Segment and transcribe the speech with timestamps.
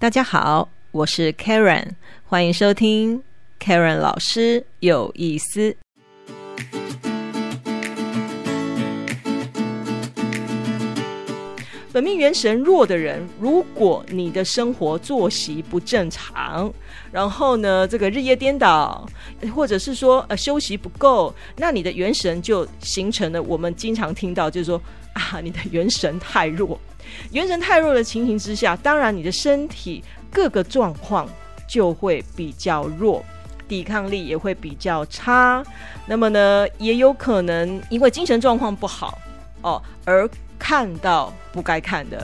[0.00, 1.88] 大家好，我是 Karen，
[2.24, 3.22] 欢迎收听
[3.62, 5.76] Karen 老师有意思。
[11.92, 16.72] 本命元神弱的人，如果你的生活作息不正常，
[17.12, 19.06] 然后呢，这个日夜颠倒，
[19.54, 24.80] 或者是说呃休息不够，那你的元神就形成了我们经常听到，就是说
[25.14, 26.80] 啊，你的元神太弱。
[27.32, 31.28] 元神太弱的情形之下，当然你的身体各个状况
[31.68, 33.24] 就会比较弱，
[33.66, 35.62] 抵抗力也会比较差。
[36.06, 39.18] 那么呢，也有可能因为精神状况不好
[39.62, 40.28] 哦而。
[40.62, 42.22] 看到不该看的。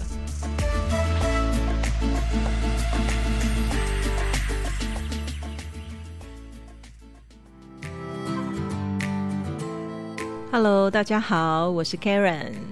[10.53, 12.66] Hello，大家好，我是 Karen。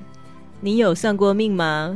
[0.65, 1.95] 你有算过命吗？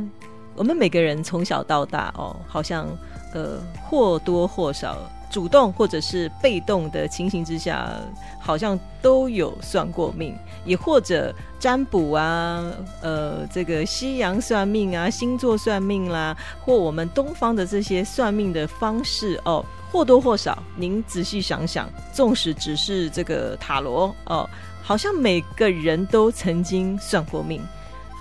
[0.55, 2.87] 我们每个人从小到大哦，好像
[3.33, 4.95] 呃或多或少。
[5.31, 7.87] 主动或者是被动的情形之下，
[8.39, 12.63] 好像都有算过命，也或者占卜啊，
[13.01, 24.49] 呃，这个西洋算命啊，星座算命啦，或我们东方的这些算命的方式哦，或多或少，您仔细想想，纵使只是这个塔罗哦，
[24.81, 27.61] 好像每个人都曾经算过命。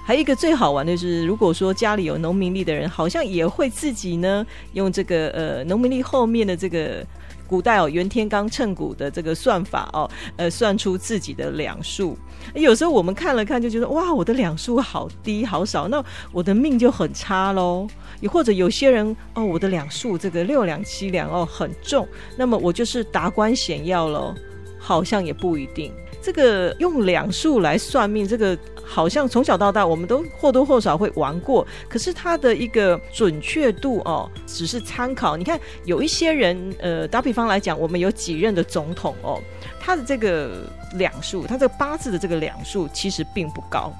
[0.09, 7.05] 还有一个最好玩的是，如果说家里有农民历的人，好像也会自己呢用这个呃农民历后面的这个
[7.47, 12.17] 古代哦袁天罡称骨的这个算法哦，呃算出自己的两数。
[12.55, 17.87] 有时候我们看了看就觉得哇，我的两数好低好少，那我的命就很差喽。
[18.23, 24.35] 也或者有些人哦，我的两数这个六两七两哦很重，那么我就是达官显要喽，
[24.79, 25.93] 好像也不一定。
[26.21, 35.37] 这个用两数来算命，这个好像从小到大我们都或多或少会玩过，可是它的一个准确度哦，只是参考。
[35.37, 39.41] 你看有一些人，呃，打比方来讲，我们有几任的总统哦，
[39.81, 40.65] 他的这个
[40.95, 43.93] 两数，他这个八字的这个两数其实并不高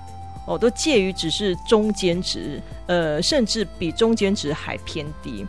[0.47, 5.47] 哦，都介于只是中间值，呃，甚至比中间值还偏低。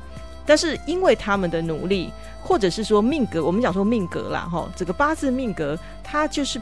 [0.50, 2.12] 但是因为他们的努力，
[2.42, 6.60] 或者是说命格，我们讲说命格啦，哈，这个八字命格它就是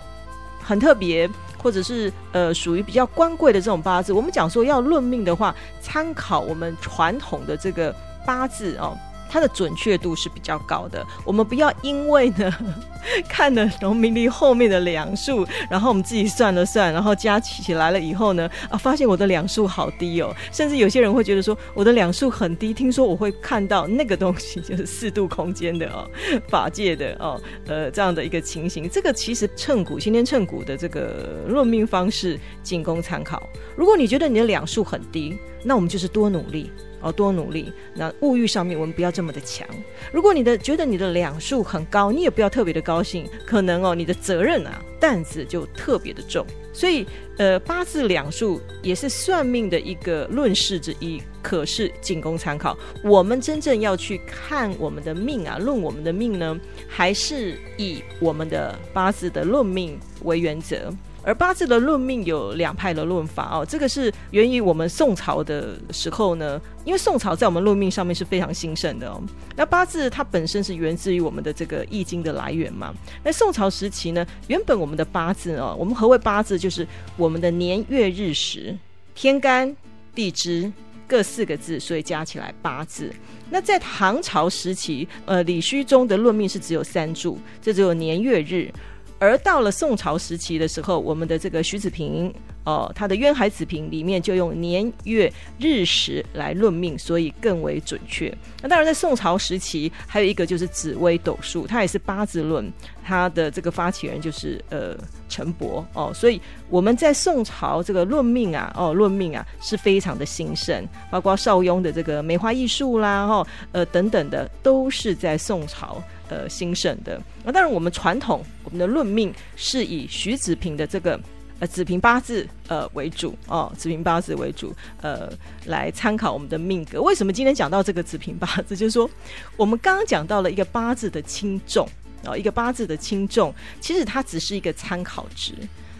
[0.61, 4.11] 很特别，或者是呃属于比较官贵的这种八字。
[4.11, 8.97] 我们讲说要论命的话，参考我们传统的这个八字哦。
[9.29, 11.05] 它的准确度是比较高的。
[11.25, 12.53] 我们不要因为呢
[13.27, 20.35] 看了农民历后面的两数，然后我们自己算了算，然后加起来了以后呢，啊，发现我的两数好低哦。
[20.51, 22.73] 甚至有些人会觉得说，我的两数很低。
[22.73, 26.07] 听说我会看到那个东西，就是四度空间的哦，
[26.49, 28.89] 法界的哦，呃，这样的一个情形。
[28.89, 33.41] 这个其实称骨，先天称骨的这个论命方式，仅供参考。
[33.75, 36.71] 如果你觉得你的两数很低，那我们就是多努力。
[37.01, 37.71] 哦，多努力。
[37.93, 39.67] 那物欲上面，我们不要这么的强。
[40.11, 43.27] 如果你的觉得你的两数很高，你也不要特别的高兴。
[43.45, 46.45] 可能哦，你的责任啊担子就特别的重。
[46.73, 47.07] 所以，
[47.37, 52.77] 呃，八字两数也是算命的一个论事之一，可是仅供参考。
[53.03, 60.93] 我们真正要去看我们的命啊，论我们的命呢，还是以我们的八字的论命为原则。
[61.27, 69.21] 而八字的论命有两派的论法哦，这个是源于我们宋朝的时候呢，因为宋朝在我们论命上面是非常兴盛的哦。
[69.53, 72.93] 那八字它本身是源自于我们的这个易经的来源嘛。
[73.25, 76.57] 那宋朝时期呢，原本我们的八字哦，我们何谓八字？
[76.57, 78.73] 就是我们的年月日时、
[79.13, 79.75] 天干
[80.15, 80.71] 地支
[81.05, 83.13] 各四个字，所以加起来八字。
[83.49, 88.71] 那在唐朝时期，呃，李虚中的论命是只有三柱，这只有年月日。
[89.19, 92.33] 而到了宋朝时期的时候，我们的这个徐子平
[92.63, 98.31] 哦，他的《渊海子平》里面就用年月日时来论命，所以更为准确。
[98.61, 102.71] 那当然，在宋朝时期，还有一个就是紫微斗数，它也是八字论，
[103.03, 104.97] 它的这个发起人就是呃
[105.29, 106.11] 陈伯哦。
[106.13, 116.03] 所以我们在宋朝这个论命啊，哦论命啊是非常的兴盛，包括邵雍的这个梅花易数啦，哦呃等等的，都是在宋朝。
[116.29, 121.17] 呃，兴盛的那当然，我们传统我们的论命是以徐子平的这个
[121.59, 125.31] 呃子平八字呃为主哦，子平八字为主呃
[125.65, 127.01] 来参考我们的命格。
[127.01, 128.75] 为什么今天讲到这个子平八字？
[128.75, 129.09] 就是说，
[129.55, 131.87] 我们刚刚讲到了一个八字的轻重
[132.25, 135.53] 哦，一个八字的轻重，其实它只是一个参考值。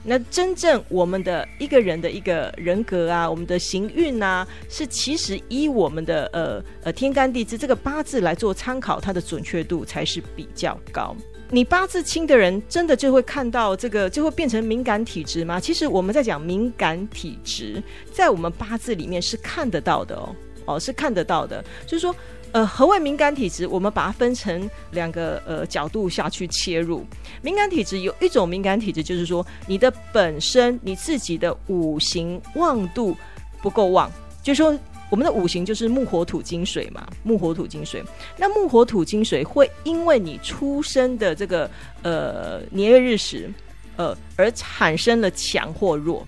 [0.10, 11.14] 那真正我们的一个人的一个人格啊，我们的行运啊，是其实依我们的呃呃天干地支这个八字来做参考，它的准确度才是比较高。
[11.52, 15.60] 你八字轻的人，真的就会看到这个，就会变成敏感体质吗？
[15.60, 17.84] 其实我们在讲敏感体质，
[18.14, 22.16] 在我们八字里面是看得到的哦，哦是看得到的，就是说。
[22.58, 23.68] 呃，何谓敏感体质？
[23.68, 27.06] 我们把它分成两个呃角度下去切入。
[27.44, 33.16] 敏感体质有一种敏感体质，就是说你的本身你自己的五行旺度
[33.62, 34.12] 不够旺，
[34.42, 34.76] 就是说
[35.12, 38.04] 我们的五行就是木火土金水嘛，木火土金水。
[38.36, 41.70] 那木火土金水会因为你出生的这个
[42.02, 43.54] 呃年月日时，
[43.98, 46.28] 呃而产生了强或弱。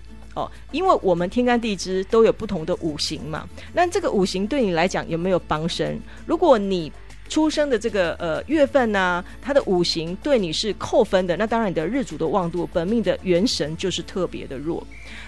[0.70, 5.98] 因为我们天干地支都有不同的五行嘛，那这个五行对你来讲有没有帮身？
[6.26, 6.92] 如果你
[7.30, 14.84] 出生的这个呃月份呢，它的五行对你是扣分的，那当然你的日主的旺度，本命的元神就是特别的弱。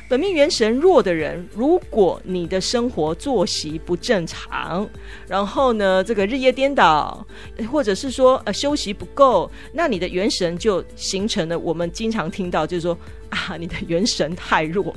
[0.08, 4.86] 本命元神弱的人，如果你的生活作息不正常，
[5.28, 7.24] 然后呢，这个日夜颠倒，
[7.70, 12.98] 或者是说呃休息不够，那你的元神就形成了我们经常听到，就是说
[13.30, 14.94] 啊，你的元神太弱。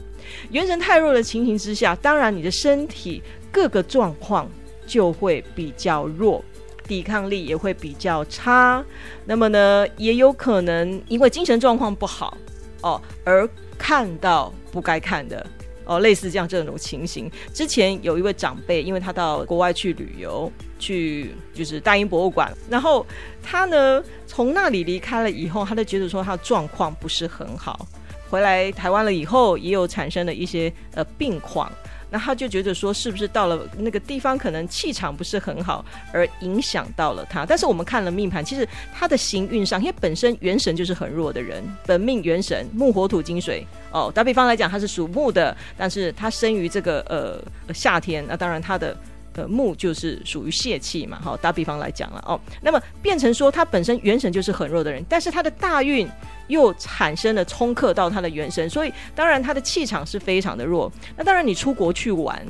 [0.49, 3.21] 元神太弱的情形之下，当然你的身体
[3.51, 4.49] 各个状况
[4.87, 6.43] 就会比较弱，
[6.87, 8.83] 抵抗力也会比较差。
[9.25, 12.37] 那么呢，也有可能因为精神状况不好
[12.81, 13.47] 哦而。
[13.77, 15.45] 看到不该看的
[15.83, 17.29] 哦，类似这样这种情形。
[17.53, 20.49] 之前有一位长辈，因为他到国外去旅游，
[20.79, 23.05] 去就是大英博物馆，然后
[23.43, 27.85] 他呢从那里离开了以后，他就觉得说他的状况不是很好，
[28.29, 31.69] 回来台湾了以后，也有产生了一些呃病况。
[32.09, 37.45] 那他就觉得说，是不是到了那个地方，可能气场不是很好，而影响到了他？
[37.45, 44.11] 但是我们看了命盘，其实他的行运上，因为本身元神就是很弱的人，本命元神木火土金水哦。
[44.13, 48.95] 打比方来讲，他是属木的，但是他生于这个呃夏天，那当然他的。
[49.35, 56.09] 呃，木就是属于泄气嘛，好，打比方来讲了哦，那么变成说他本身元神就是很弱的人，但是他的大运
[56.47, 60.89] 又产生了冲克到他的元神，所以当然他的气场是非常的弱。
[61.17, 62.41] 那当然你出国去玩，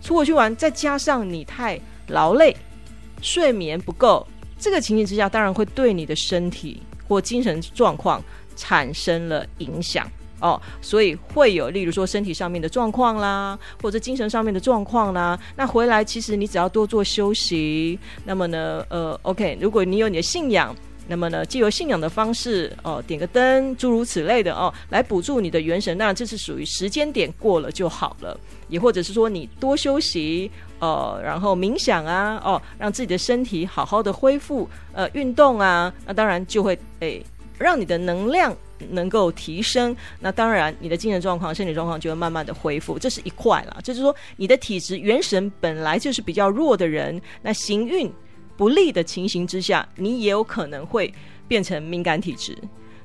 [0.00, 2.56] 出国去玩，再加上你太劳累，
[3.20, 4.24] 睡眠不够，
[4.56, 8.22] 这个情形之下，当然会对你的身体或精神状况
[8.54, 10.08] 产生了影响。
[10.40, 15.38] 哦，所以会有，例如说身体上面的状况啦，或者精神上面的状况啦。
[15.56, 20.74] 那回来其实你只要多做休息，那么呢，呃，OK，如果你有你的信仰，
[21.06, 25.96] 那么呢，借由信仰的方式，哦，点个灯，诸如此类的哦，来补助你的元神。
[25.98, 28.38] 那这是属于时间点过了就好了。
[28.68, 30.48] 也或者是说你多休息，
[30.78, 37.20] 呃，然后冥想啊，哦，让自己的身体好好的恢复，呃，运动啊，那当然就会诶，
[37.58, 38.56] 让你的能量。
[38.90, 43.78] 能够提升，那当然你的精神状况、身体状况就会慢慢的恢复，这是一块了。
[43.82, 48.10] 就是说，你的体质元神本来就是比较弱的人，那行运
[48.56, 51.12] 不利的情形之下，你也有可能会
[51.46, 52.56] 变成敏感体质。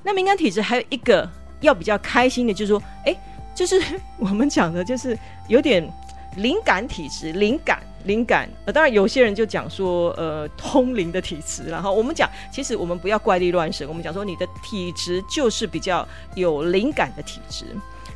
[0.04, 1.30] 那敏感体质还有一个
[1.62, 3.16] 要比较开心的，就是说，哎，
[3.54, 3.82] 就是
[4.18, 5.18] 我们讲的，就是
[5.48, 5.88] 有点。
[6.36, 8.50] 灵感体质，灵感，灵感。
[8.66, 11.64] 呃，当然有些人就讲说，呃，通灵的体质。
[11.64, 13.88] 然后我们讲，其实我们不要怪力乱神。
[13.88, 17.66] 我们讲说，你的体质就是比较有灵感的体质。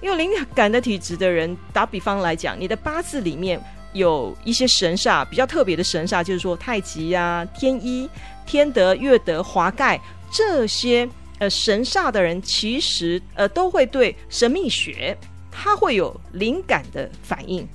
[0.02, 3.62] 因为灵感的体质的人，打比方来讲，你的八字里面
[3.92, 8.10] 有一些神煞，比较特别的神煞，就是说太极呀、天一、
[8.46, 10.00] 天德、月德、华盖
[10.32, 11.08] 这些
[11.40, 15.18] 呃神煞的人，其实呃都会对神秘学，
[15.52, 17.68] 他会有灵感的反应。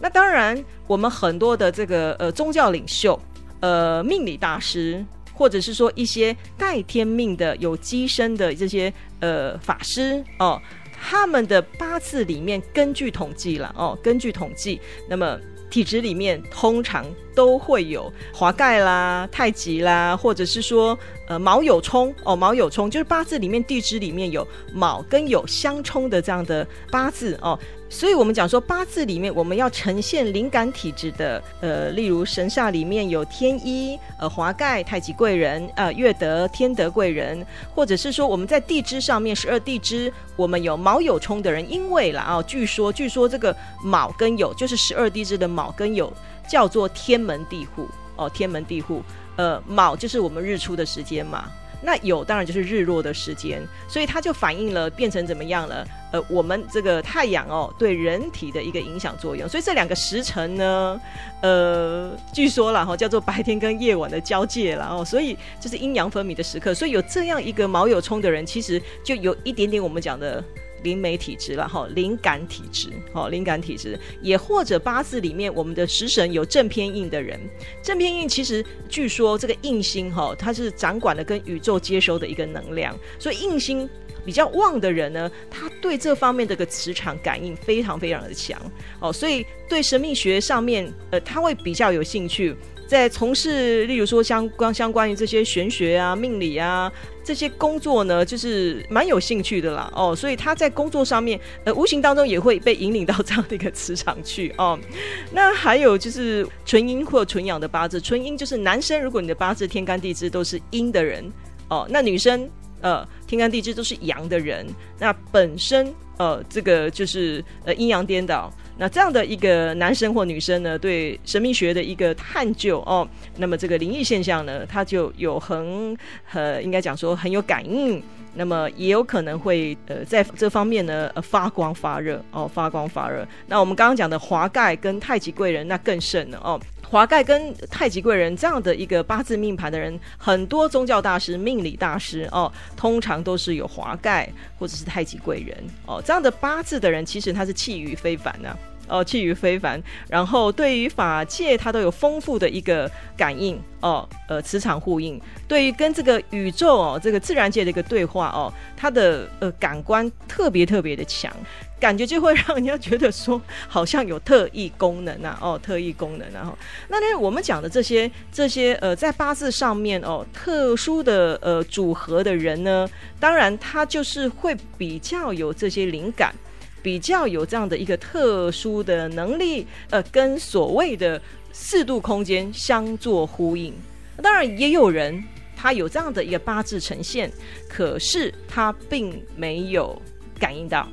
[0.00, 3.20] 那当然，我们很多的这个呃宗教领袖、
[3.60, 5.04] 呃命理大师，
[5.34, 10.60] 或者是说一些带天命的有机身的这些呃法师哦，
[11.00, 15.38] 他们的八字里面根据统计了哦，根据统计，那么
[15.70, 17.04] 体质里面通常
[17.34, 20.98] 都会有华盖啦、太极啦，或者是说
[21.30, 24.44] 呃卯酉冲哦，卯酉冲就是八字里面地支里面有
[24.74, 27.56] 卯跟酉相冲的这样的八字哦。
[27.88, 37.44] 所以，我们讲说八字里面，我们要呈现灵感体质的，呃，例如神煞里面有天一、呃华盖、太极贵人、呃月德、天德贵人，
[37.74, 46.10] 或者是说我们在地支上面十二地支，我们有卯酉冲的人，因为啦啊，据说据说这个卯跟酉就是十二地支的卯跟酉
[46.48, 47.86] 叫做天门地户
[48.20, 49.02] 哦，天门地户，
[49.36, 51.44] 呃，卯就是我们日出的时间嘛。
[51.82, 55.82] 那有当然就是日落的时间，所以它就反映了变成怎么样了？
[56.12, 59.48] 呃，我们这个太阳哦对人体的一个影响作用。
[59.48, 61.00] 所以这两个时辰呢，
[61.40, 66.74] 呃，据说了哈叫做白天跟夜晚的交界了哦，所以就是阴阳分明的时刻。
[66.74, 70.44] 所以有这样一个卯酉冲的人，其实就有一点点我们讲的。
[70.82, 77.38] 灵媒体质了哈，灵感体质，哦，灵感体质，也或者八字里面我们的食神有正偏印的人，
[77.82, 83.88] 正偏印其实据说这个印星哈，它是掌管了跟宇宙接收的一个能量，所以印星
[84.24, 88.60] 比较旺的人呢，他对这方面这个磁场感应非常非常的强。
[89.00, 92.54] 哦，所以对神秘学上面呃，他会比较有兴趣。
[92.90, 96.90] 在从事，例如说相关相关于这些玄学啊、命理啊
[97.22, 99.88] 这些工作呢，就是蛮有兴趣的啦。
[99.94, 104.76] 哦，所以他在工作上面，呃，无形当中也会被引领到这样的一个磁场去哦。
[105.30, 111.24] 那还有就是纯阴或纯阳的八字，纯阴就是男生，如果你的八字天干地支都是阴的人
[111.68, 114.66] 哦，那女生呃天干地支都是阳的人，
[114.98, 118.52] 那本身呃这个就是呃阴阳颠倒。
[118.80, 123.06] 那这样的一个男生或女生呢，对神秘学的一个探究哦，
[123.36, 125.94] 那么这个灵异现象呢，他就有很
[126.32, 128.02] 呃，应该讲说很有感应，
[128.34, 133.28] 那么也有可能会呃在这方面呢发光发热哦，发光发热。
[133.48, 136.58] 那我们刚刚讲的华盖跟太极贵人，那更甚了哦。
[136.88, 144.26] 华盖跟太极贵人这样的一个八字命盘的人，很多宗教大师、命理大师哦，通常都是有华盖
[144.58, 145.56] 或者是太极贵人
[145.86, 148.56] 哦，这样的八字的人，其实他是气宇非凡呢。
[148.90, 155.20] 哦，气宇非凡，然后对于法界，它都有丰富的一个感应哦，呃，磁场呼应。
[155.46, 161.32] 对于跟这个宇宙哦，这个自然界的一个对话哦，它的呃感官特别特别的强，
[161.78, 166.56] 感觉就会让人家觉得说，好像有特异功能啊，哦，特异功能然后，
[166.88, 176.34] 那，我们讲的这些这些呃，在八字上面哦，特殊的呃组合的人呢，当然他就是会比较有这些灵感。
[176.82, 181.20] 比较有这样的一个特殊的能力，呃，跟所谓的
[181.52, 183.74] 四度空间相作呼应。
[184.22, 185.22] 当然，也有人
[185.56, 187.30] 他有这样的一个八字呈现，
[187.68, 190.00] 可是他并没有
[190.38, 190.86] 感应到，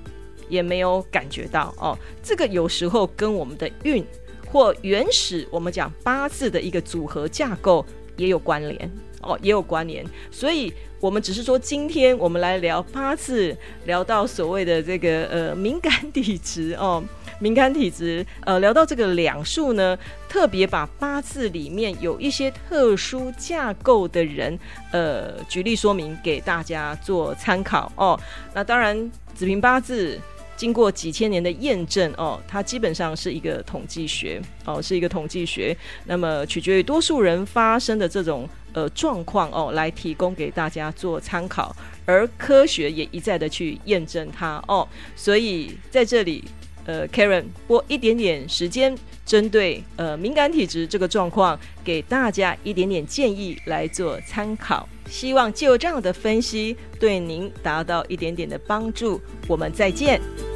[0.49, 1.97] 也没有感觉到哦。
[2.23, 4.05] 这个有时候跟我们的运
[4.49, 8.89] 或原始我们讲八字的一个组合架构也有关联
[9.21, 10.05] 哦，也有关联。
[10.31, 10.73] 所以。
[10.99, 13.55] 我们只是说，今天我们来聊八字，
[13.85, 17.03] 聊到所谓的这个呃敏感体质哦，
[17.39, 19.95] 敏感体质，呃，聊到这个两数呢，
[20.27, 24.57] 特别把八字里面有一些特殊架构的人，
[24.91, 28.19] 呃，举例说明给大家做参考哦。
[28.55, 30.19] 那当然，子平八字。
[30.57, 35.77] 经过几千年的验证哦，它基本上是一个统计学哦，是一个统计学。
[36.05, 41.73] 那么取决于多数人发生的这种呃状况哦，来提供给大家做参考。
[42.05, 46.43] 而科学也一再的去验证它哦，所以在这里
[46.85, 54.87] 呃，Karen 拨一点点时间，针对呃敏感体质这个状况，给大家一点点建议来做参考。
[55.09, 59.21] 希望就这样的分析对您达到一点点的帮助。
[59.47, 60.46] 我们再见。